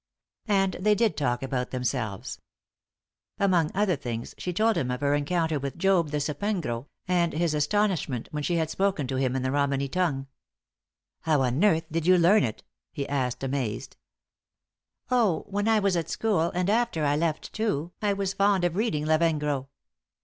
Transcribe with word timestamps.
And 0.47 0.77
they 0.79 0.95
did 0.95 1.15
talk 1.15 1.43
about 1.43 1.69
themselves. 1.69 2.39
Among 3.37 3.69
other 3.75 3.95
things, 3.95 4.33
she 4.35 4.51
told 4.51 4.75
him 4.75 4.89
of 4.89 5.01
her 5.01 5.13
encounter 5.13 5.59
with 5.59 5.77
Job, 5.77 6.09
the 6.09 6.19
Sapengro, 6.19 6.87
and 7.07 7.33
his 7.33 7.53
astonishment 7.53 8.27
when 8.31 8.41
she 8.41 8.55
had 8.55 8.71
spoken 8.71 9.05
to 9.05 9.17
him 9.17 9.35
in 9.35 9.43
the 9.43 9.51
Romany 9.51 9.87
tongue. 9.87 10.25
"How 11.19 11.43
on 11.43 11.63
earth 11.63 11.85
did 11.91 12.07
you 12.07 12.17
learn 12.17 12.43
it?" 12.43 12.63
he 12.91 13.07
asked, 13.07 13.43
amazed. 13.43 13.95
"Oh, 15.11 15.45
when 15.47 15.67
I 15.67 15.77
was 15.77 15.95
at 15.95 16.09
school, 16.09 16.49
and 16.49 16.67
after 16.67 17.05
I 17.05 17.15
left, 17.15 17.53
too, 17.53 17.91
I 18.01 18.13
was 18.13 18.33
fond 18.33 18.63
of 18.63 18.75
reading 18.75 19.05
Lavengro." 19.05 19.67